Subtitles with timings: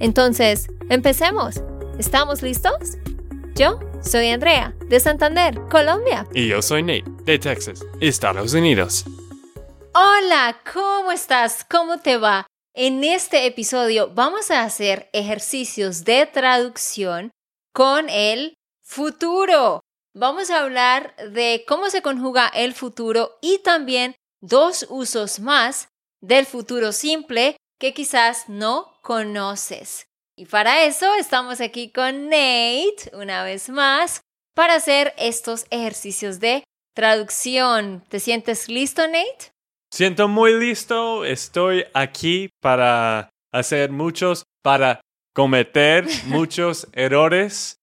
[0.00, 1.62] Entonces, empecemos.
[1.98, 2.98] ¿Estamos listos?
[3.54, 6.26] Yo soy Andrea, de Santander, Colombia.
[6.34, 9.06] Y yo soy Nate, de Texas, Estados Unidos.
[9.94, 11.64] Hola, ¿cómo estás?
[11.64, 12.46] ¿Cómo te va?
[12.74, 17.30] En este episodio vamos a hacer ejercicios de traducción
[17.72, 19.80] con el futuro.
[20.14, 25.88] Vamos a hablar de cómo se conjuga el futuro y también dos usos más
[26.20, 30.06] del futuro simple que quizás no conoces.
[30.36, 34.20] Y para eso estamos aquí con Nate una vez más
[34.54, 38.02] para hacer estos ejercicios de traducción.
[38.08, 39.52] ¿Te sientes listo, Nate?
[39.92, 41.24] Siento muy listo.
[41.24, 45.00] Estoy aquí para hacer muchos, para
[45.34, 47.76] cometer muchos errores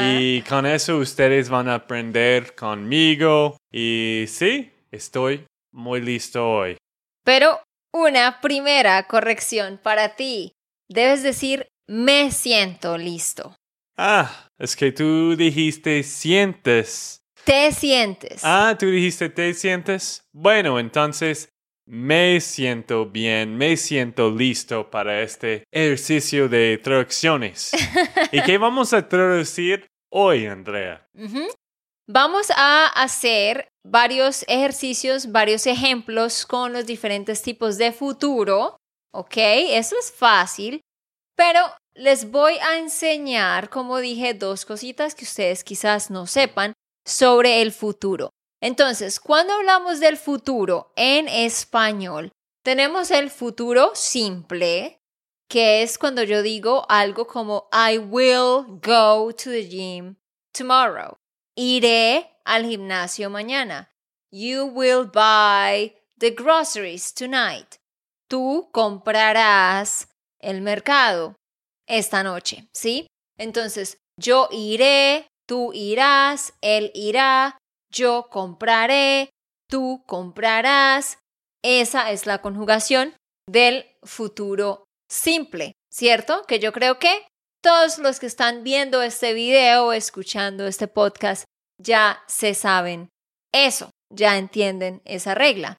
[0.00, 3.56] y con eso ustedes van a aprender conmigo.
[3.72, 6.76] Y sí, estoy muy listo hoy.
[7.24, 7.60] Pero
[7.92, 10.52] una primera corrección para ti.
[10.88, 13.56] Debes decir me siento listo.
[13.96, 17.22] Ah, es que tú dijiste sientes.
[17.44, 18.42] Te sientes.
[18.44, 20.22] Ah, tú dijiste te sientes.
[20.32, 21.48] Bueno, entonces
[21.86, 27.72] me siento bien, me siento listo para este ejercicio de traducciones.
[28.30, 31.08] ¿Y qué vamos a traducir hoy, Andrea?
[32.12, 38.76] Vamos a hacer varios ejercicios, varios ejemplos con los diferentes tipos de futuro.
[39.14, 39.36] ¿Ok?
[39.36, 40.80] Eso es fácil.
[41.36, 41.60] Pero
[41.94, 46.72] les voy a enseñar, como dije, dos cositas que ustedes quizás no sepan
[47.06, 48.30] sobre el futuro.
[48.60, 52.32] Entonces, cuando hablamos del futuro en español,
[52.64, 54.98] tenemos el futuro simple,
[55.48, 60.16] que es cuando yo digo algo como I will go to the gym
[60.52, 61.19] tomorrow.
[61.62, 63.90] Iré al gimnasio mañana.
[64.32, 67.74] You will buy the groceries tonight.
[68.30, 71.36] Tú comprarás el mercado
[71.86, 73.06] esta noche, ¿sí?
[73.36, 77.58] Entonces, yo iré, tú irás, él irá,
[77.92, 79.28] yo compraré,
[79.68, 81.18] tú comprarás.
[81.62, 83.14] Esa es la conjugación
[83.46, 86.42] del futuro simple, ¿cierto?
[86.48, 87.26] Que yo creo que
[87.62, 91.44] todos los que están viendo este video escuchando este podcast
[91.80, 93.08] ya se saben
[93.52, 95.76] eso, ya entienden esa regla.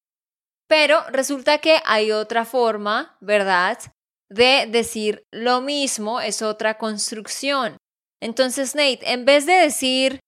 [0.67, 3.77] Pero resulta que hay otra forma, ¿verdad?
[4.29, 7.77] De decir lo mismo, es otra construcción.
[8.21, 10.19] Entonces, Nate, en vez de decir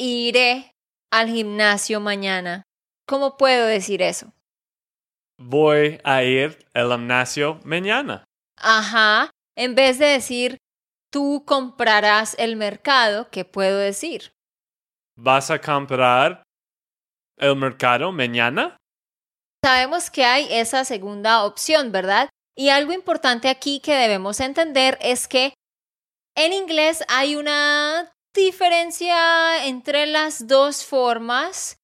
[0.00, 0.72] iré
[1.12, 2.62] al gimnasio mañana.
[3.06, 4.32] ¿Cómo puedo decir eso?
[5.38, 8.24] Voy a ir al gimnasio mañana.
[8.56, 9.30] Ajá.
[9.56, 10.58] En vez de decir
[11.12, 14.32] tú comprarás el mercado, ¿qué puedo decir?
[15.22, 16.42] ¿Vas a comprar
[17.36, 18.78] el mercado mañana?
[19.62, 22.30] Sabemos que hay esa segunda opción, ¿verdad?
[22.56, 25.52] Y algo importante aquí que debemos entender es que
[26.34, 31.76] en inglés hay una diferencia entre las dos formas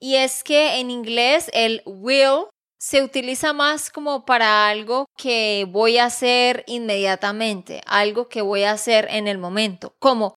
[0.00, 2.46] y es que en inglés el will
[2.80, 8.70] se utiliza más como para algo que voy a hacer inmediatamente, algo que voy a
[8.70, 10.34] hacer en el momento, como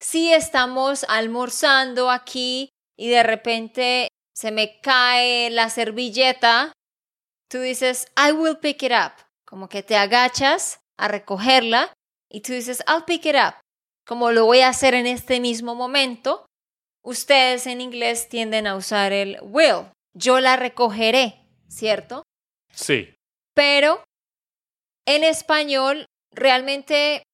[0.00, 2.68] si estamos almorzando aquí
[2.98, 6.72] y de repente se me cae la servilleta,
[7.48, 9.12] tú dices, I will pick it up,
[9.46, 11.92] como que te agachas a recogerla
[12.30, 13.54] y tú dices, I'll pick it up
[14.06, 16.46] como lo voy a hacer en este mismo momento,
[17.02, 19.90] ustedes en inglés tienden a usar el will.
[20.14, 22.22] Yo la recogeré, ¿cierto?
[22.72, 23.14] Sí.
[23.54, 24.02] Pero
[25.06, 27.24] en español realmente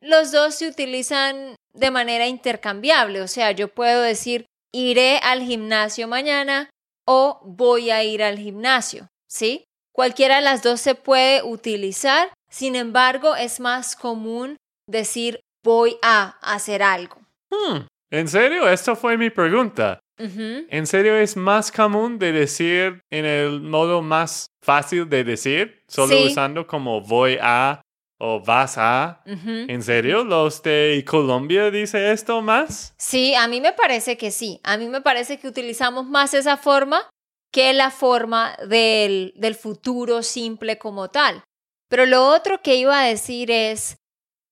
[0.00, 3.20] los dos se utilizan de manera intercambiable.
[3.20, 6.70] O sea, yo puedo decir iré al gimnasio mañana
[7.06, 9.64] o voy a ir al gimnasio, ¿sí?
[9.92, 14.56] Cualquiera de las dos se puede utilizar, sin embargo, es más común
[14.86, 17.16] decir voy a hacer algo.
[17.50, 18.68] Hmm, ¿En serio?
[18.68, 20.00] Esta fue mi pregunta.
[20.18, 25.82] ¿En serio es más común de decir en el modo más fácil de decir?
[25.88, 27.82] Solo usando como voy a
[28.18, 29.22] o vas a.
[29.24, 30.24] ¿En serio?
[30.24, 32.94] ¿Los de Colombia dice esto más?
[32.96, 34.60] Sí, a mí me parece que sí.
[34.62, 37.08] A mí me parece que utilizamos más esa forma
[37.52, 41.42] que la forma del, del futuro simple como tal.
[41.88, 43.96] Pero lo otro que iba a decir es,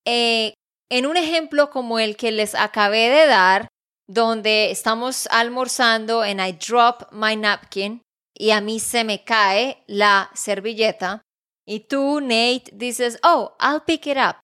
[0.07, 0.55] eh,
[0.91, 3.69] en un ejemplo como el que les acabé de dar,
[4.07, 8.03] donde estamos almorzando and I drop my napkin
[8.37, 11.23] y a mí se me cae la servilleta
[11.67, 14.37] y tú, Nate, dices, oh, I'll pick it up.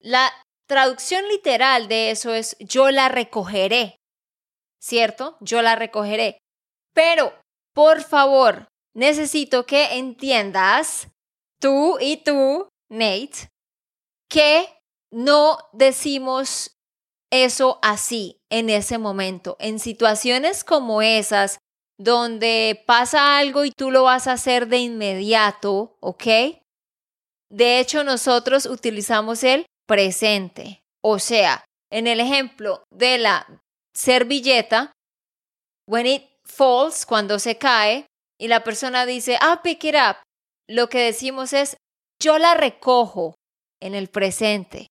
[0.00, 0.30] La
[0.68, 3.96] traducción literal de eso es yo la recogeré,
[4.80, 5.36] ¿cierto?
[5.40, 6.38] Yo la recogeré.
[6.94, 7.32] Pero,
[7.74, 11.08] por favor, necesito que entiendas,
[11.60, 13.48] tú y tú, Nate,
[14.30, 14.68] que
[15.10, 16.70] no decimos
[17.32, 19.56] eso así en ese momento.
[19.58, 21.58] En situaciones como esas,
[21.98, 26.24] donde pasa algo y tú lo vas a hacer de inmediato, ¿ok?
[27.50, 30.80] De hecho, nosotros utilizamos el presente.
[31.02, 33.46] O sea, en el ejemplo de la
[33.94, 34.92] servilleta,
[35.88, 38.06] when it falls, cuando se cae,
[38.40, 40.16] y la persona dice, ah, pick it up,
[40.68, 41.76] lo que decimos es,
[42.20, 43.34] yo la recojo
[43.80, 44.88] en el presente.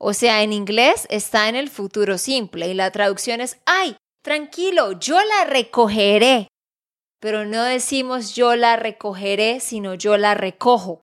[0.00, 4.92] O sea, en inglés está en el futuro simple y la traducción es, ay, tranquilo,
[4.92, 6.48] yo la recogeré.
[7.20, 11.02] Pero no decimos yo la recogeré, sino yo la recojo.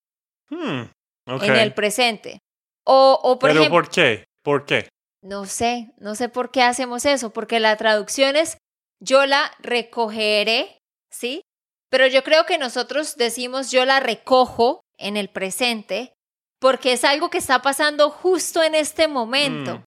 [0.50, 0.84] Hmm,
[1.26, 2.40] en el presente.
[2.86, 4.26] O, o por ¿Pero ejemplo, por qué?
[4.44, 4.90] ¿Por qué?
[5.24, 8.58] No sé, no sé por qué hacemos eso, porque la traducción es
[9.00, 10.80] yo la recogeré,
[11.12, 11.42] ¿sí?
[11.90, 16.14] Pero yo creo que nosotros decimos yo la recojo en el presente
[16.60, 19.80] porque es algo que está pasando justo en este momento.
[19.80, 19.84] Mm.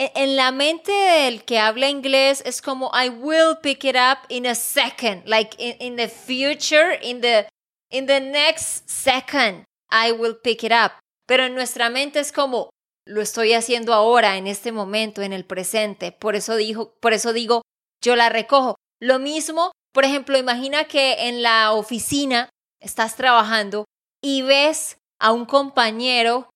[0.00, 4.20] En, en la mente del que habla inglés es como I will pick it up
[4.30, 7.46] in a second, like in, in the future, in the
[7.90, 10.92] in the next second, I will pick it up.
[11.26, 12.70] Pero en nuestra mente es como
[13.06, 16.12] lo estoy haciendo ahora, en este momento, en el presente.
[16.12, 17.60] Por eso dijo, por eso digo,
[18.02, 18.76] yo la recojo.
[19.00, 22.48] Lo mismo, por ejemplo, imagina que en la oficina
[22.80, 23.84] estás trabajando
[24.22, 26.48] y ves a un compañero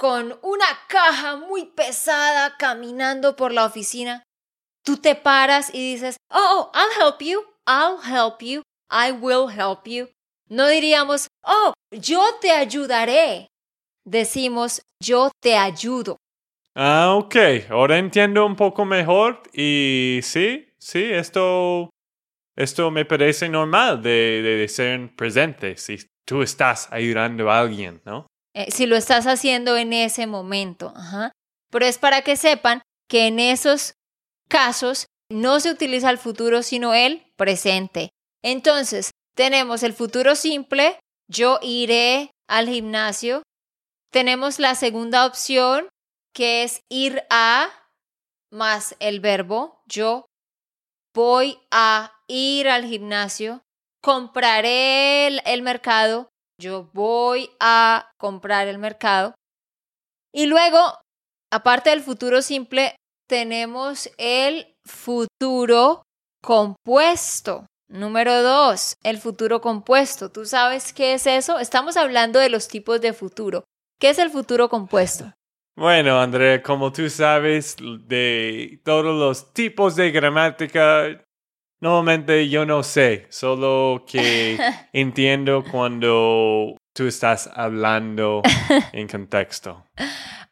[0.00, 4.22] con una caja muy pesada caminando por la oficina,
[4.82, 9.86] tú te paras y dices, oh, I'll help you, I'll help you, I will help
[9.86, 10.08] you.
[10.48, 13.48] No diríamos, oh, yo te ayudaré.
[14.06, 16.16] Decimos, yo te ayudo.
[16.74, 17.36] Ah, ok.
[17.68, 21.90] Ahora entiendo un poco mejor y sí, sí, esto,
[22.56, 25.76] esto me parece normal de, de, de ser presente.
[25.76, 28.29] Si tú estás ayudando a alguien, ¿no?
[28.54, 30.92] Eh, si lo estás haciendo en ese momento.
[31.70, 33.94] Pero es para que sepan que en esos
[34.48, 38.10] casos no se utiliza el futuro, sino el presente.
[38.42, 40.98] Entonces, tenemos el futuro simple,
[41.28, 43.42] yo iré al gimnasio.
[44.12, 45.88] Tenemos la segunda opción,
[46.34, 47.68] que es ir a
[48.50, 50.26] más el verbo, yo
[51.14, 53.62] voy a ir al gimnasio,
[54.02, 56.28] compraré el mercado,
[56.60, 59.34] yo voy a comprar el mercado.
[60.32, 60.78] Y luego,
[61.50, 62.94] aparte del futuro simple,
[63.28, 66.02] tenemos el futuro
[66.42, 67.66] compuesto.
[67.88, 70.30] Número dos, el futuro compuesto.
[70.30, 71.58] ¿Tú sabes qué es eso?
[71.58, 73.64] Estamos hablando de los tipos de futuro.
[74.00, 75.32] ¿Qué es el futuro compuesto?
[75.76, 81.24] Bueno, André, como tú sabes de todos los tipos de gramática,
[81.80, 84.58] normalmente yo no sé, solo que
[84.92, 88.42] entiendo cuando tú estás hablando
[88.92, 89.84] en contexto.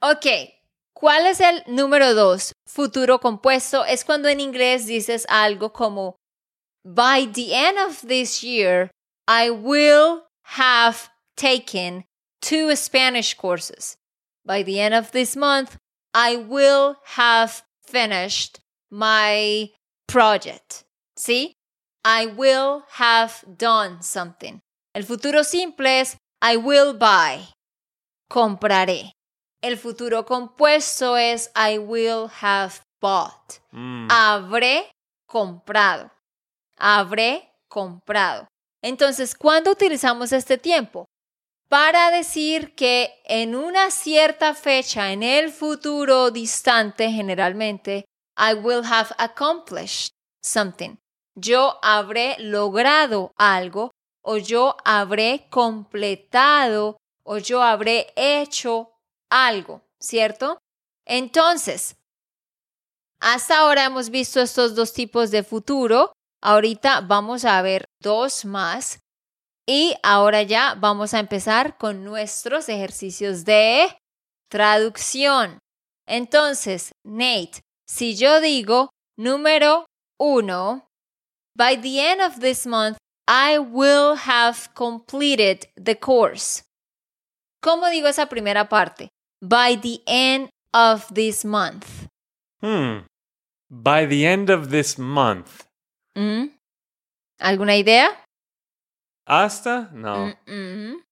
[0.00, 0.26] Ok,
[0.92, 2.52] ¿cuál es el número dos?
[2.66, 6.16] Futuro compuesto es cuando en inglés dices algo como
[6.84, 8.90] By the end of this year,
[9.26, 10.22] I will
[10.56, 12.04] have taken
[12.40, 13.96] two Spanish courses.
[14.44, 15.76] By the end of this month,
[16.14, 19.70] I will have finished my
[20.06, 20.84] project.
[21.18, 21.56] ¿Sí?
[22.04, 24.60] I will have done something.
[24.94, 27.52] El futuro simple es I will buy.
[28.30, 29.12] Compraré.
[29.60, 33.60] El futuro compuesto es I will have bought.
[33.72, 34.06] Mm.
[34.10, 34.90] Habré
[35.26, 36.12] comprado.
[36.76, 38.46] Habré comprado.
[38.80, 41.04] Entonces, ¿cuándo utilizamos este tiempo?
[41.68, 48.04] Para decir que en una cierta fecha, en el futuro distante generalmente,
[48.38, 50.96] I will have accomplished something.
[51.40, 53.92] Yo habré logrado algo
[54.22, 58.90] o yo habré completado o yo habré hecho
[59.30, 60.58] algo, ¿cierto?
[61.06, 61.96] Entonces,
[63.20, 66.12] hasta ahora hemos visto estos dos tipos de futuro.
[66.42, 69.00] Ahorita vamos a ver dos más.
[69.66, 73.96] Y ahora ya vamos a empezar con nuestros ejercicios de
[74.50, 75.58] traducción.
[76.06, 79.84] Entonces, Nate, si yo digo número
[80.18, 80.87] uno,
[81.56, 86.62] by the end of this month, I will have completed the course.
[87.62, 89.08] ¿Cómo digo esa primera parte?
[89.42, 92.06] By the end of this month.
[92.60, 93.06] Hmm.
[93.70, 95.64] By the end of this month.
[96.16, 96.50] ¿Mm?
[97.38, 98.08] ¿Alguna idea?
[99.26, 99.90] ¿Hasta?
[99.92, 100.34] No.
[100.46, 101.04] Mm-mm.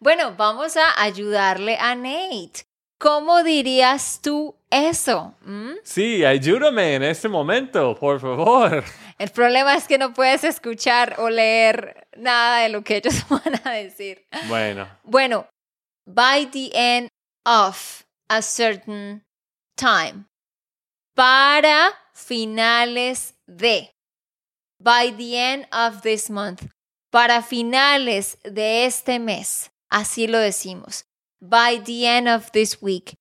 [0.00, 2.64] Bueno, vamos a ayudarle a Nate.
[2.98, 5.34] ¿Cómo dirías tú eso?
[5.44, 5.72] ¿Mm?
[5.82, 8.84] Sí, ayúdame en este momento, por favor.
[9.22, 13.60] El problema es que no puedes escuchar o leer nada de lo que ellos van
[13.62, 14.26] a decir.
[14.48, 15.46] Bueno, Bueno,
[16.04, 17.08] by the end
[17.46, 19.22] of a certain
[19.76, 20.24] time.
[21.14, 23.92] Para finales de.
[24.80, 26.64] By the end of this month.
[27.12, 29.70] Para finales de este mes.
[29.88, 31.04] Así lo decimos.
[31.40, 33.14] By the end of this week.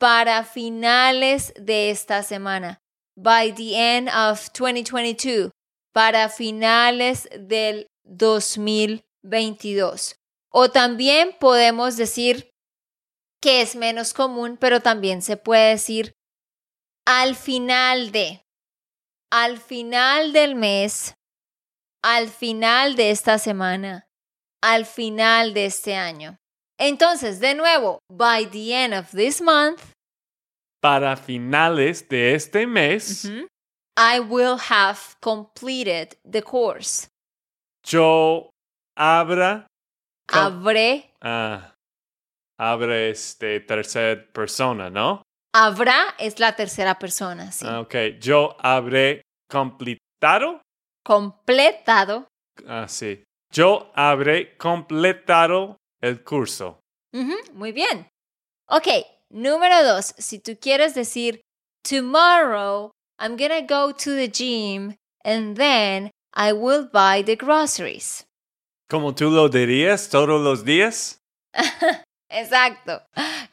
[0.00, 2.80] Para finales de esta semana.
[3.16, 5.50] By the end of 2022.
[5.92, 10.16] Para finales del 2022.
[10.50, 12.50] O también podemos decir
[13.40, 16.14] que es menos común, pero también se puede decir
[17.06, 18.44] al final de,
[19.30, 21.14] al final del mes,
[22.02, 24.06] al final de esta semana,
[24.62, 26.38] al final de este año.
[26.78, 29.80] Entonces, de nuevo, by the end of this month,
[30.84, 33.24] para finales de este mes,
[33.96, 37.08] I will have completed the course.
[37.82, 38.50] yo
[38.94, 39.66] abra,
[40.28, 41.72] com- Habré, ah,
[42.58, 45.22] abre este tercera persona, ¿no?
[45.54, 47.64] habrá es la tercera persona, sí.
[47.66, 50.60] Ah, Ok, yo habré completado.
[51.02, 52.26] Completado.
[52.68, 53.22] Ah, sí.
[53.50, 56.80] Yo habré completado el curso.
[57.54, 58.06] Muy bien.
[58.68, 58.88] Ok,
[59.34, 60.14] número dos.
[60.18, 61.40] Si tú quieres decir,
[61.82, 68.24] tomorrow I'm gonna go to the gym and then I will buy the groceries.
[68.88, 71.18] ¿Cómo tú lo dirías todos los días?
[72.30, 73.02] Exacto.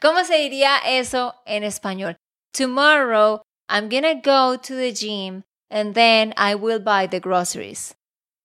[0.00, 2.16] ¿Cómo se diría eso en español?
[2.52, 7.94] Tomorrow I'm gonna go to the gym and then I will buy the groceries.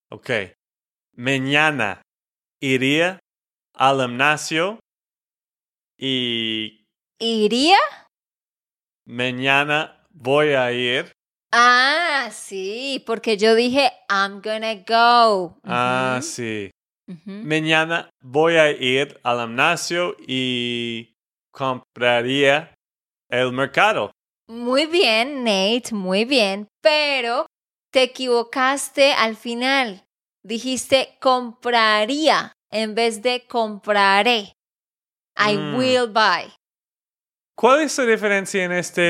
[0.10, 0.54] Ok.
[1.16, 2.02] Mañana
[2.62, 3.20] iría
[3.74, 4.80] al gimnasio
[6.00, 6.87] y
[7.20, 7.78] ¿Iría?
[9.06, 11.12] mañana voy a ir.
[11.52, 15.58] Ah, sí, porque yo dije I'm gonna go.
[15.64, 16.70] Ah, sí.
[17.26, 21.16] Mañana voy a ir al gimnasio y
[21.52, 22.74] compraría
[23.30, 24.12] el mercado.
[24.50, 27.46] Muy bien, Nate, muy bien, pero
[27.92, 30.04] te equivocaste al final.
[30.44, 34.54] Dijiste compraría en vez de compraré.
[35.38, 35.76] I Mm.
[35.78, 36.52] will buy.
[37.60, 39.02] ¿Cuál es la diferencia en esta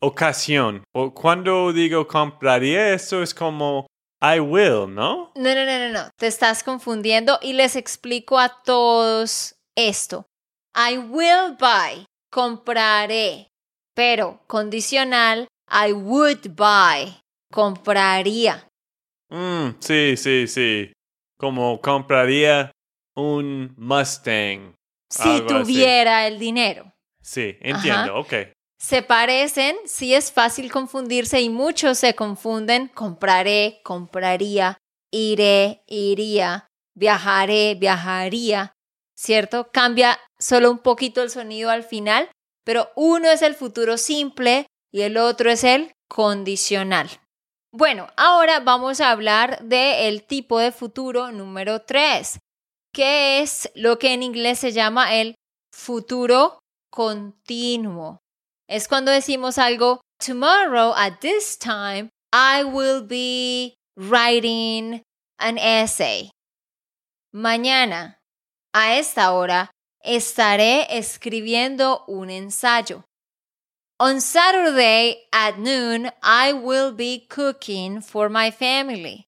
[0.00, 0.84] ocasión?
[0.94, 3.88] O cuando digo compraría, esto es como
[4.22, 5.32] I will, ¿no?
[5.34, 10.24] No, no, no, no, no, te estás confundiendo y les explico a todos esto.
[10.72, 13.48] I will buy, compraré,
[13.92, 17.12] pero condicional, I would buy,
[17.50, 18.68] compraría.
[19.30, 20.92] Mm, sí, sí, sí.
[21.36, 22.70] Como compraría
[23.16, 24.76] un Mustang.
[25.10, 25.42] Si así.
[25.44, 26.92] tuviera el dinero.
[27.28, 28.32] Sí, entiendo, ok.
[28.80, 32.88] Se parecen, sí es fácil confundirse y muchos se confunden.
[32.88, 34.78] Compraré, compraría,
[35.12, 38.72] iré, iría, viajaré, viajaría,
[39.14, 39.68] ¿cierto?
[39.70, 42.30] Cambia solo un poquito el sonido al final,
[42.64, 47.10] pero uno es el futuro simple y el otro es el condicional.
[47.74, 52.38] Bueno, ahora vamos a hablar del tipo de futuro número 3,
[52.94, 55.34] que es lo que en inglés se llama el
[55.70, 58.18] futuro continuo.
[58.68, 65.02] Es cuando decimos algo, tomorrow at this time, I will be writing
[65.38, 66.30] an essay.
[67.32, 68.18] Mañana,
[68.74, 69.70] a esta hora,
[70.02, 73.04] estaré escribiendo un ensayo.
[74.00, 79.26] On Saturday at noon, I will be cooking for my family.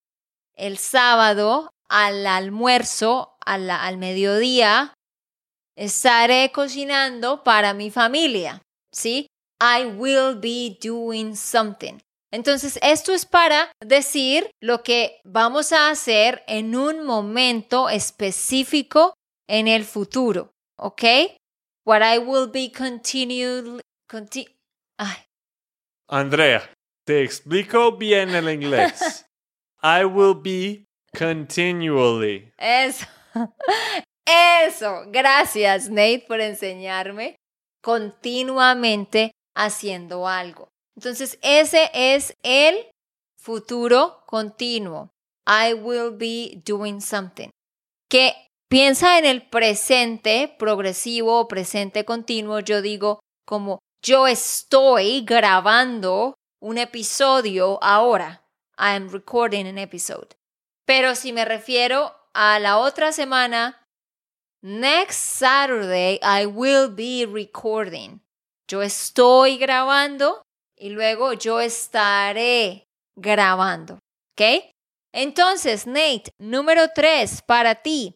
[0.57, 4.95] El sábado, al almuerzo, al, al mediodía,
[5.81, 8.61] estaré cocinando para mi familia.
[8.93, 9.27] ¿Sí?
[9.61, 11.99] I will be doing something.
[12.33, 19.15] Entonces, esto es para decir lo que vamos a hacer en un momento específico
[19.49, 20.51] en el futuro.
[20.79, 21.03] ¿Ok?
[21.87, 23.81] What I will be continually.
[24.09, 24.47] Conti
[24.99, 25.17] Ay,
[26.09, 26.69] Andrea,
[27.07, 29.25] te explico bien el inglés.
[29.83, 30.85] I will be
[31.17, 32.53] continually.
[32.59, 33.07] Eso.
[34.67, 35.05] Eso.
[35.07, 37.37] Gracias, Nate, por enseñarme
[37.83, 40.69] continuamente haciendo algo.
[40.97, 42.91] Entonces, ese es el
[43.37, 45.11] futuro continuo.
[45.47, 47.49] I will be doing something.
[48.09, 48.35] Que
[48.69, 52.61] piensa en el presente progresivo o presente continuo.
[52.61, 58.45] Yo digo como yo estoy grabando un episodio ahora.
[58.79, 60.29] I am recording an episode.
[60.87, 63.81] Pero si me refiero a la otra semana,
[64.63, 68.21] next Saturday I will be recording.
[68.69, 70.43] Yo estoy grabando
[70.79, 72.85] y luego yo estaré
[73.17, 73.99] grabando.
[74.33, 74.71] ¿Ok?
[75.13, 78.15] Entonces, Nate, número tres para ti.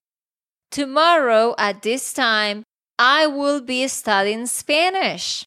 [0.70, 2.62] Tomorrow at this time,
[2.98, 5.44] I will be studying Spanish.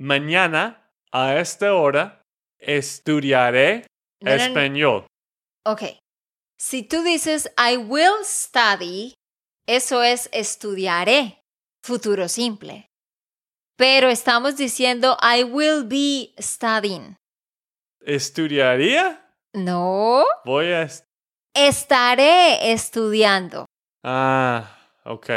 [0.00, 0.76] Mañana
[1.12, 2.22] a esta hora
[2.58, 3.86] estudiaré
[4.20, 5.06] español.
[5.64, 5.98] Ok.
[6.58, 9.14] Si tú dices I will study,
[9.76, 11.44] eso es estudiaré,
[11.80, 12.90] futuro simple.
[13.76, 17.16] Pero estamos diciendo I will be studying.
[18.00, 19.32] ¿Estudiaría?
[19.52, 20.24] No.
[20.44, 20.88] Voy a...
[21.54, 23.66] Estaré estudiando.
[24.02, 25.30] Ah, ok.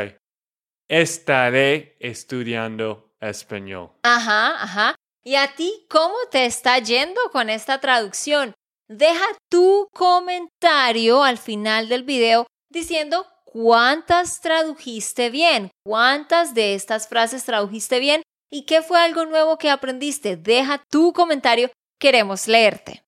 [0.87, 3.91] Estaré estudiando español.
[4.01, 4.95] Ajá, ajá.
[5.23, 8.53] ¿Y a ti cómo te está yendo con esta traducción?
[8.89, 17.45] Deja tu comentario al final del video diciendo cuántas tradujiste bien, cuántas de estas frases
[17.45, 20.35] tradujiste bien y qué fue algo nuevo que aprendiste.
[20.35, 21.69] Deja tu comentario,
[21.99, 23.03] queremos leerte.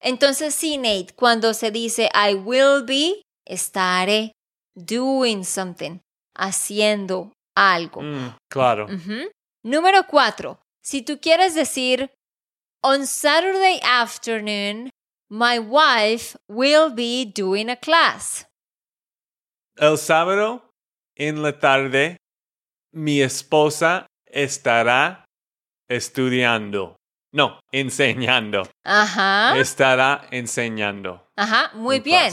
[0.00, 4.32] Entonces, sí, Nate, cuando se dice I will be, estaré
[4.74, 6.00] doing something,
[6.36, 8.02] haciendo algo.
[8.02, 8.88] Mm, claro.
[9.62, 12.10] Número cuatro, si tú quieres decir,
[12.82, 14.90] on Saturday afternoon,
[15.30, 18.46] my wife will be doing a class.
[19.76, 20.70] El sábado
[21.16, 22.16] en la tarde,
[22.92, 25.24] mi esposa estará
[25.88, 26.96] estudiando.
[27.32, 28.62] No, enseñando.
[28.84, 29.58] Ajá.
[29.58, 31.26] Estará enseñando.
[31.36, 32.32] Ajá, muy bien.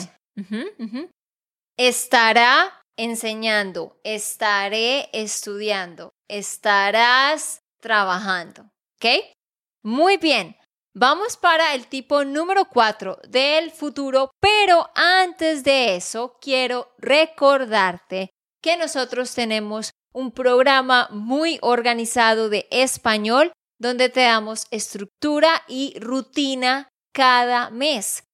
[1.77, 3.99] Estará enseñando.
[4.03, 6.11] Estaré estudiando.
[6.29, 8.69] Estarás trabajando.
[8.97, 9.25] ¿Ok?
[9.83, 10.55] Muy bien.
[10.93, 18.75] Vamos para el tipo número 4 del futuro, pero antes de eso quiero recordarte que
[18.75, 27.69] nosotros tenemos un programa muy organizado de español donde te damos estructura y rutina cada
[27.69, 28.25] mes.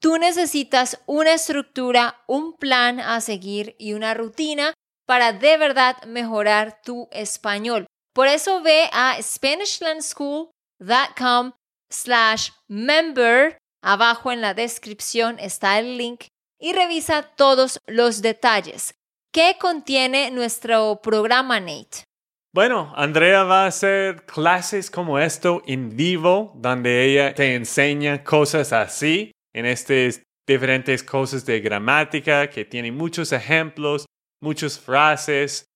[0.00, 4.72] Tú necesitas una estructura, un plan a seguir y una rutina
[5.06, 7.84] para de verdad mejorar tu español.
[8.14, 11.52] Por eso ve a SpanishLandSchool.com
[11.90, 13.58] slash member.
[13.82, 16.24] Abajo en la descripción está el link
[16.58, 18.94] y revisa todos los detalles.
[19.32, 22.04] ¿Qué contiene nuestro programa, Nate?
[22.52, 28.72] Bueno, Andrea va a hacer clases como esto en vivo, donde ella te enseña cosas
[28.72, 34.06] así, en estas diferentes cosas de gramática, que tiene muchos ejemplos,
[34.40, 35.66] muchas frases.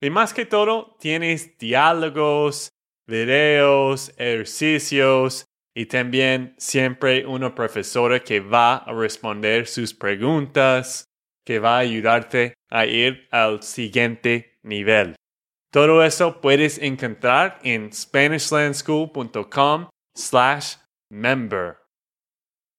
[0.00, 2.70] Y más que todo, tienes diálogos,
[3.06, 5.44] videos, ejercicios
[5.74, 11.04] y también siempre una profesora que va a responder sus preguntas,
[11.44, 15.16] que va a ayudarte a ir al siguiente nivel.
[15.72, 20.76] Todo eso puedes encontrar en SpanishLandSchool.com slash
[21.10, 21.78] member.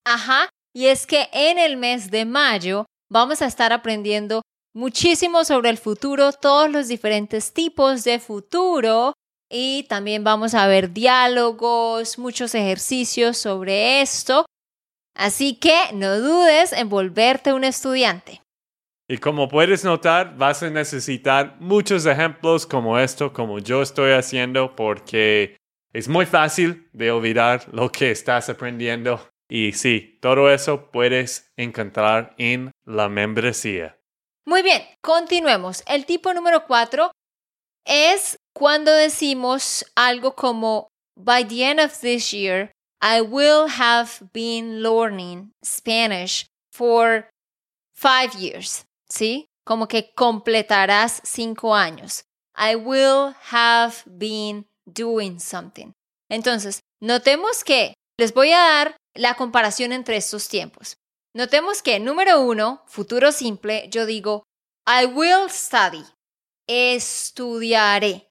[0.05, 4.41] Ajá, y es que en el mes de mayo vamos a estar aprendiendo
[4.73, 9.14] muchísimo sobre el futuro, todos los diferentes tipos de futuro
[9.49, 14.45] y también vamos a ver diálogos, muchos ejercicios sobre esto.
[15.15, 18.41] Así que no dudes en volverte un estudiante.
[19.08, 24.75] Y como puedes notar, vas a necesitar muchos ejemplos como esto, como yo estoy haciendo,
[24.75, 25.58] porque
[25.93, 29.29] es muy fácil de olvidar lo que estás aprendiendo.
[29.47, 33.95] Y sí, todo eso puedes encontrar en la membresía.
[34.47, 35.84] Muy bien, continuemos.
[35.88, 37.12] El tipo número cuatro
[37.86, 40.87] es cuando decimos algo como,
[41.17, 47.29] by the end of this year, I will have been learning Spanish for
[47.93, 48.85] five years.
[49.09, 49.47] ¿sí?
[49.65, 52.23] Como que completarás cinco años.
[52.55, 55.93] I will have been doing something.
[56.29, 60.95] Entonces, notemos que les voy a dar la comparación entre estos tiempos.
[61.33, 64.43] Notemos que, número uno, futuro simple, yo digo,
[64.87, 66.05] I will study.
[66.67, 68.29] Estudiaré.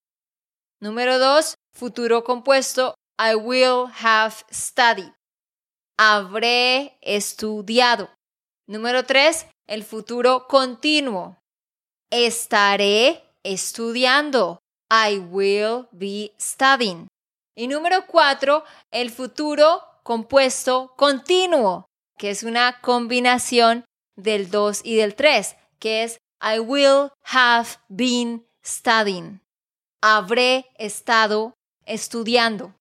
[0.85, 5.15] Número dos, futuro compuesto, I will have studied.
[5.97, 8.11] Habré estudiado.
[8.69, 11.39] Número tres, el futuro continuo.
[12.11, 14.59] Estaré estudiando.
[14.91, 17.09] I will be studying.
[17.57, 21.87] Y número cuatro, el futuro compuesto continuo,
[22.19, 28.47] que es una combinación del 2 y del 3, que es I will have been
[28.63, 29.44] studying.
[30.07, 31.55] Habré estado
[31.87, 32.75] estudiando.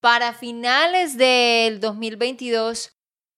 [0.00, 2.92] Para finales del 2022,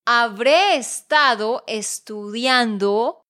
[0.07, 3.23] habré estado estudiando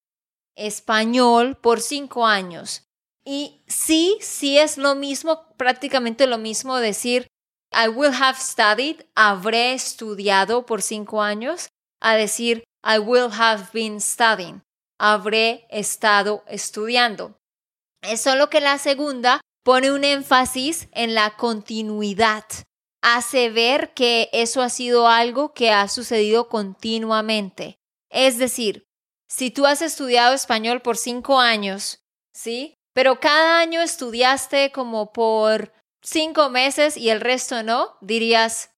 [0.54, 2.82] español por cinco años.
[3.24, 7.26] Y sí, sí es lo mismo, prácticamente lo mismo decir
[7.72, 11.68] I will have studied, habré estudiado por cinco años,
[12.02, 14.60] a decir I will have been studying,
[14.98, 17.38] habré estado estudiando.
[18.02, 22.42] Es solo que la segunda pone un énfasis en la continuidad.
[23.02, 27.78] Hace ver que eso ha sido algo que ha sucedido continuamente.
[28.08, 28.86] Es decir,
[29.28, 32.02] si tú has estudiado español por cinco años,
[32.32, 32.78] ¿sí?
[32.94, 38.70] Pero cada año estudiaste como por cinco meses y el resto no, dirías,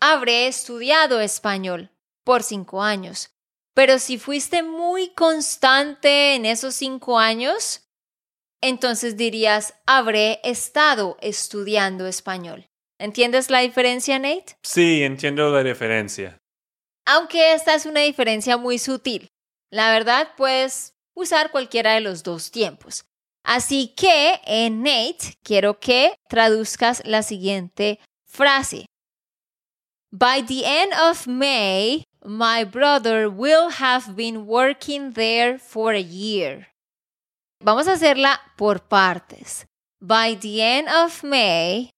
[0.00, 1.90] habré estudiado español
[2.24, 3.28] por cinco años.
[3.74, 7.89] Pero si fuiste muy constante en esos cinco años,
[8.60, 12.66] entonces dirías, habré estado estudiando español.
[12.98, 14.56] ¿Entiendes la diferencia, Nate?
[14.62, 16.38] Sí, entiendo la diferencia.
[17.06, 19.28] Aunque esta es una diferencia muy sutil.
[19.70, 23.04] La verdad, puedes usar cualquiera de los dos tiempos.
[23.42, 28.86] Así que, en Nate, quiero que traduzcas la siguiente frase.
[30.12, 36.68] By the end of May, my brother will have been working there for a year.
[37.62, 39.66] Vamos a hacerla por partes.
[40.00, 41.90] By the end of May.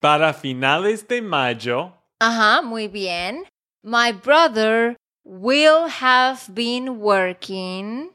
[0.00, 1.92] Para finales de mayo.
[2.20, 3.44] Ajá, muy bien.
[3.82, 8.14] My brother will have been working.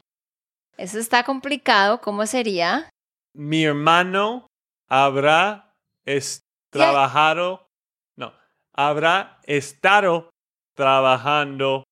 [0.76, 2.00] Eso está complicado.
[2.00, 2.90] ¿Cómo sería?
[3.34, 4.48] Mi hermano
[4.88, 5.72] habrá
[6.70, 7.68] trabajado.
[8.16, 8.32] No,
[8.72, 10.28] habrá estado
[10.74, 11.84] trabajando.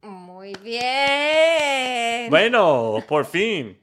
[0.00, 2.30] Muy bien.
[2.30, 3.78] Bueno, por fin.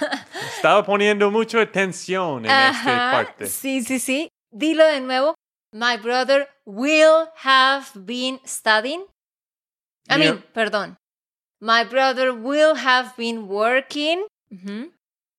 [0.56, 3.46] Estaba poniendo mucha atención en esta parte.
[3.46, 4.28] Sí, sí, sí.
[4.50, 5.34] Dilo de nuevo.
[5.72, 9.04] My brother will have been studying.
[10.08, 10.96] I mean, perdón.
[11.60, 14.26] My brother will have been working.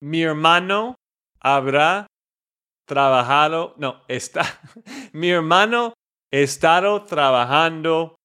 [0.01, 0.95] Mi hermano
[1.41, 2.07] habrá
[2.87, 3.73] trabajado.
[3.77, 4.45] No, está.
[5.13, 5.93] Mi hermano
[6.31, 8.15] estado trabajando.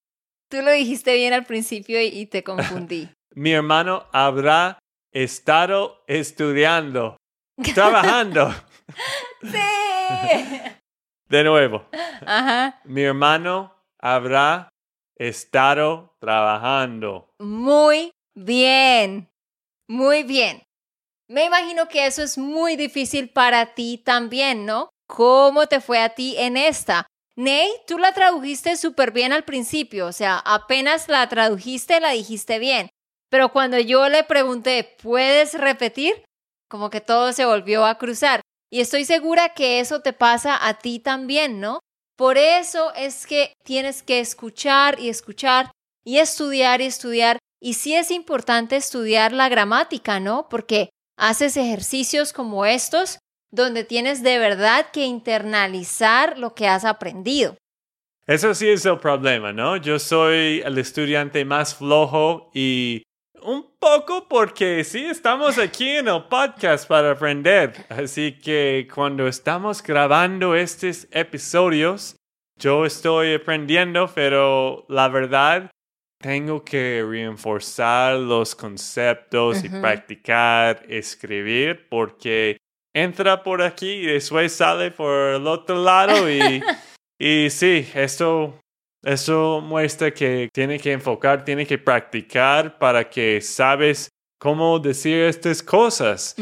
[0.49, 3.09] Tú lo dijiste bien al principio y te confundí.
[3.35, 4.79] Mi hermano habrá
[5.23, 7.17] estado estudiando,
[7.73, 8.53] trabajando.
[9.41, 9.57] sí.
[11.29, 11.85] De nuevo.
[12.25, 12.79] Ajá.
[12.85, 14.69] Mi hermano habrá
[15.17, 17.27] estado trabajando.
[17.39, 19.27] Muy bien.
[19.89, 20.63] Muy bien.
[21.27, 24.89] Me imagino que eso es muy difícil para ti también, ¿no?
[25.09, 27.05] ¿Cómo te fue a ti en esta?
[27.35, 32.57] Ney, tú la tradujiste súper bien al principio, o sea, apenas la tradujiste, la dijiste
[32.57, 32.89] bien.
[33.29, 36.23] Pero cuando yo le pregunté, ¿puedes repetir?
[36.69, 38.41] Como que todo se volvió a cruzar.
[38.71, 41.79] Y estoy segura que eso te pasa a ti también, ¿no?
[42.17, 45.71] Por eso es que tienes que escuchar y escuchar
[46.03, 47.37] y estudiar y estudiar.
[47.61, 50.47] Y sí es importante estudiar la gramática, ¿no?
[50.49, 53.19] Porque haces ejercicios como estos
[53.51, 57.55] donde tienes de verdad que internalizar lo que has aprendido.
[58.25, 59.77] Eso sí es el problema, ¿no?
[59.77, 63.03] Yo soy el estudiante más flojo y
[63.43, 67.73] un poco porque sí, estamos aquí en el podcast para aprender.
[67.89, 72.15] Así que cuando estamos grabando estos episodios,
[72.59, 75.69] yo estoy aprendiendo, pero la verdad,
[76.19, 82.57] tengo que reforzar los conceptos y practicar, escribir, porque
[82.93, 86.63] entra por aquí y después sale por el otro lado y,
[87.19, 88.59] y sí, esto
[89.03, 95.63] eso muestra que tiene que enfocar, tiene que practicar para que sabes cómo decir estas
[95.63, 96.35] cosas.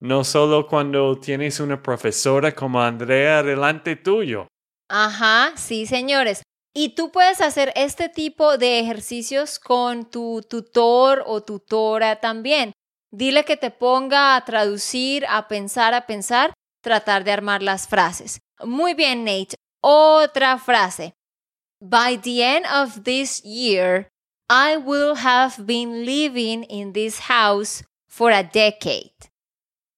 [0.00, 4.46] No solo cuando tienes una profesora como Andrea delante tuyo.
[4.88, 6.42] Ajá, sí, señores.
[6.74, 12.72] Y tú puedes hacer este tipo de ejercicios con tu tutor o tutora también.
[13.10, 18.40] Dile que te ponga a traducir, a pensar, a pensar, tratar de armar las frases.
[18.62, 19.54] Muy bien, Nate.
[19.80, 21.14] Otra frase.
[21.88, 24.08] By the end of this year,
[24.48, 29.30] I will have been living in this house for a decade.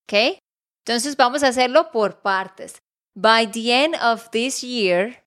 [0.04, 0.38] ¿Ok?
[0.84, 2.78] Entonces vamos a hacerlo por partes.
[3.14, 5.24] By the end of this year.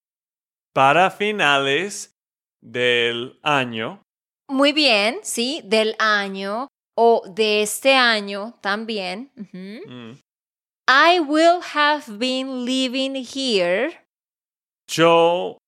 [0.74, 2.13] Para finales
[2.62, 4.00] del año.
[4.47, 9.32] Muy bien, sí, del año o de este año también.
[9.36, 10.19] Mm.
[10.88, 13.91] I will have been living here.
[14.88, 15.61] Yo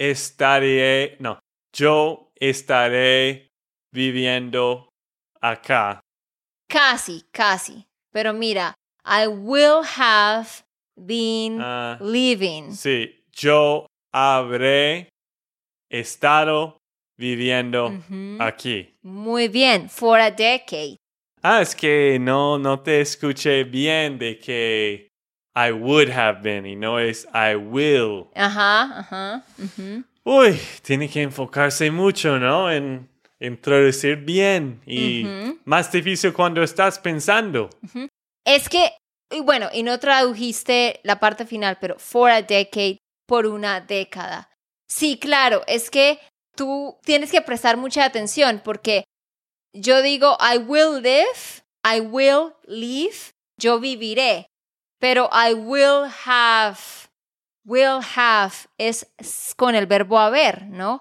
[0.00, 1.38] estaré, no,
[1.76, 3.48] yo estaré
[3.92, 4.88] viviendo
[5.40, 6.00] acá.
[6.68, 7.84] casi, casi.
[8.12, 10.48] Pero mira, I will have
[10.96, 12.72] been Ah, living.
[12.72, 15.08] Sí, yo habré
[15.90, 16.78] estado
[17.18, 17.92] viviendo
[18.38, 18.94] aquí.
[19.02, 20.96] Muy bien, for a decade.
[21.42, 25.08] Ah, es que no, no te escuché bien de que
[25.68, 28.26] I would have been y no es I will.
[28.34, 29.44] Ajá, ajá.
[29.58, 30.04] ujú.
[30.24, 32.70] Uy, tiene que enfocarse mucho, ¿no?
[32.70, 33.08] En
[33.40, 35.24] introducir bien y
[35.64, 37.70] más difícil cuando estás pensando.
[38.44, 38.92] Es que,
[39.30, 44.50] y bueno, y no tradujiste la parte final, pero for a decade, por una década.
[44.88, 46.18] Sí, claro, es que
[46.54, 49.04] tú tienes que prestar mucha atención porque
[49.72, 54.46] yo digo I will live, I will live, yo viviré,
[55.00, 56.78] pero I will have,
[57.64, 59.06] will have es
[59.56, 61.00] con el verbo haber, ¿no?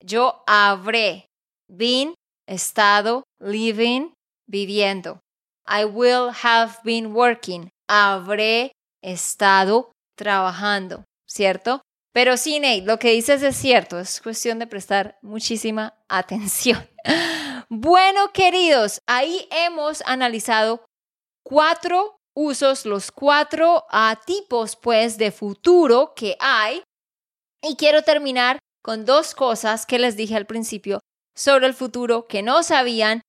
[0.00, 1.26] Yo habré,
[1.68, 2.14] been,
[2.46, 4.12] estado, living,
[4.48, 5.20] viviendo.
[5.66, 7.68] I will have been working.
[7.88, 11.82] Habré estado trabajando, ¿cierto?
[12.12, 16.86] Pero sí, Nate, lo que dices es cierto, es cuestión de prestar muchísima atención.
[17.68, 20.84] Bueno, queridos, ahí hemos analizado
[21.42, 23.84] cuatro usos, los cuatro
[24.24, 26.82] tipos, pues, de futuro que hay.
[27.62, 31.00] Y quiero terminar con dos cosas que les dije al principio
[31.36, 33.22] sobre el futuro que no sabían,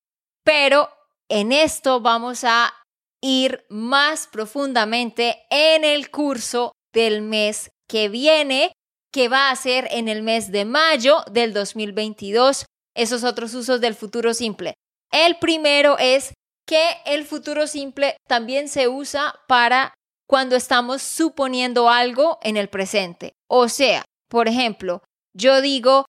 [0.44, 0.88] pero
[1.28, 2.74] en esto vamos a
[3.22, 8.72] ir más profundamente en el curso del mes que viene,
[9.12, 13.94] que va a ser en el mes de mayo del 2022, esos otros usos del
[13.94, 14.74] futuro simple.
[15.10, 16.34] El primero es
[16.66, 19.94] que el futuro simple también se usa para
[20.28, 23.32] cuando estamos suponiendo algo en el presente.
[23.48, 25.02] O sea, por ejemplo,
[25.36, 26.06] yo digo,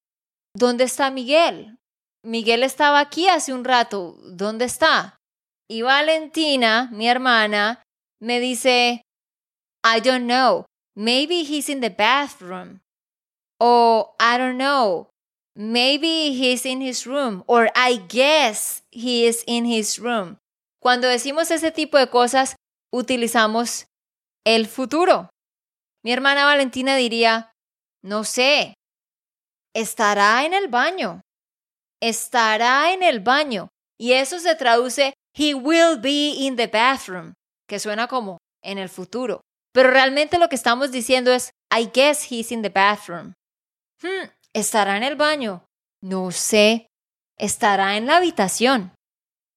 [0.56, 1.78] ¿dónde está Miguel?
[2.24, 5.18] Miguel estaba aquí hace un rato, ¿dónde está?
[5.70, 7.84] Y Valentina, mi hermana,
[8.20, 9.02] me dice,
[9.84, 10.66] I don't know,
[10.96, 12.80] maybe he's in the bathroom.
[13.60, 15.10] O I don't know,
[15.56, 17.44] maybe he's in his room.
[17.48, 20.38] Or I guess he is in his room.
[20.86, 22.58] Cuando decimos ese tipo de cosas,
[22.94, 23.88] utilizamos
[24.46, 25.32] el futuro.
[26.04, 27.52] Mi hermana Valentina diría,
[28.04, 28.76] no sé,
[29.74, 31.22] estará en el baño.
[32.00, 33.70] Estará en el baño.
[34.00, 37.34] Y eso se traduce, he will be in the bathroom,
[37.68, 39.42] que suena como en el futuro.
[39.74, 43.34] Pero realmente lo que estamos diciendo es, I guess he's in the bathroom.
[44.04, 45.66] Hmm, ¿estará en el baño?
[46.04, 46.86] No sé.
[47.40, 48.92] Estará en la habitación.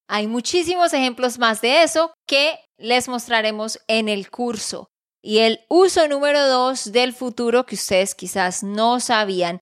[0.09, 4.89] Hay muchísimos ejemplos más de eso que les mostraremos en el curso.
[5.23, 9.61] Y el uso número dos del futuro que ustedes quizás no sabían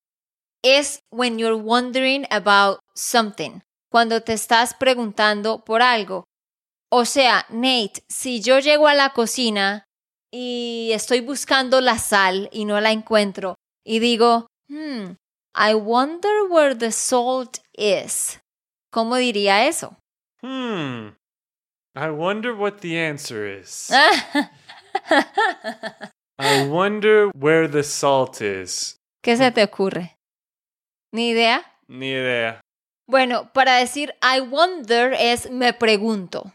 [0.63, 6.25] es when you're wondering about something, cuando te estás preguntando por algo.
[6.91, 9.85] O sea, Nate, si yo llego a la cocina
[10.33, 15.15] y estoy buscando la sal y no la encuentro y digo, hmm,
[15.55, 18.39] I wonder where the salt is.
[18.93, 19.97] ¿Cómo diría eso?
[20.47, 21.09] Hmm.
[21.97, 23.91] I wonder what the answer is.
[26.39, 28.97] I wonder where the salt is.
[29.25, 30.17] ¿Qué se te ocurre?
[31.13, 31.65] ¿Ni idea?
[31.89, 32.61] Ni idea.
[33.09, 36.53] Bueno, para decir I wonder es me pregunto.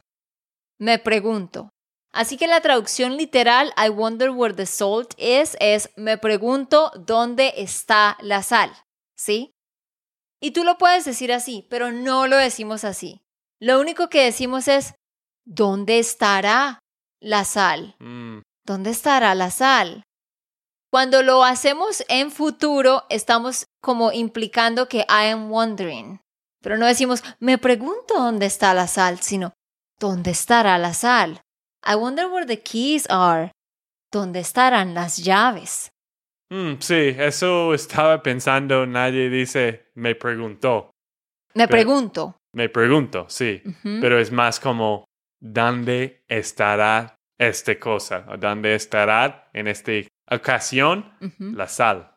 [0.80, 1.70] Me pregunto.
[2.14, 7.56] Así que la traducción literal I wonder where the salt is es me pregunto dónde
[7.58, 8.72] está la sal.
[9.18, 9.52] ¿Sí?
[10.40, 13.22] Y tú lo puedes decir así, pero no lo decimos así.
[13.62, 14.96] Lo único que decimos es
[15.46, 16.80] ¿dónde estará
[17.22, 17.96] la sal?
[18.00, 18.40] Hmm.
[18.66, 20.04] ¿Dónde estará la sal?
[20.92, 26.20] Cuando lo hacemos en futuro, estamos como implicando que I am wondering.
[26.62, 29.54] Pero no decimos, me pregunto dónde está la sal, sino,
[30.00, 31.42] ¿dónde estará la sal?
[31.86, 33.52] I wonder where the keys are.
[34.12, 35.90] ¿Dónde estarán las llaves?
[36.52, 38.86] Hmm, sí, eso estaba pensando.
[38.86, 40.92] Nadie dice me preguntó.
[41.54, 42.36] Me Pero- pregunto.
[42.54, 43.62] Me pregunto, sí.
[43.84, 45.06] Pero es más como
[45.40, 48.26] ¿dónde estará esta cosa?
[48.30, 49.92] ¿O dónde estará en esta
[50.30, 52.16] ocasión la sal?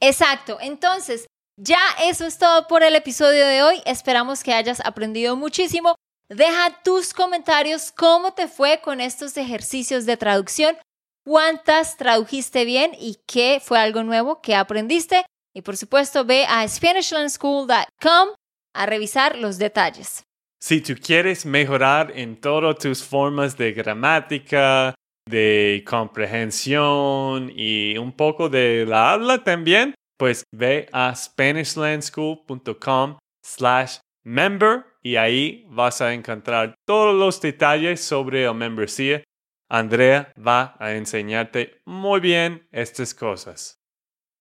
[0.00, 0.58] Exacto.
[0.60, 1.26] Entonces,
[1.58, 3.82] ya eso es todo por el episodio de hoy.
[3.86, 5.94] Esperamos que hayas aprendido muchísimo.
[6.28, 10.76] Deja tus comentarios cómo te fue con estos ejercicios de traducción,
[11.24, 15.24] cuántas tradujiste bien y qué fue algo nuevo que aprendiste.
[15.54, 18.28] Y por supuesto, ve a SpanishLearnSchool.com
[18.76, 20.24] a revisar los detalles.
[20.60, 24.94] Si tú quieres mejorar en todas tus formas de gramática,
[25.28, 34.86] de comprehensión y un poco de la habla también, pues ve a SpanishLandSchool.com slash member
[35.02, 39.22] y ahí vas a encontrar todos los detalles sobre el membresía.
[39.68, 43.78] Andrea va a enseñarte muy bien estas cosas.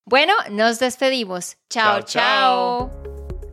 [0.07, 1.57] Bueno, nos despedimos.
[1.69, 3.14] Chao, chao.